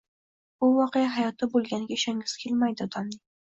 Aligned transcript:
Bu 0.63 0.69
voqea 0.77 1.11
hayotda 1.17 1.49
boʻlganiga 1.53 1.99
ishongisi 1.99 2.43
kelmaydi 2.47 2.91
odamning 2.91 3.25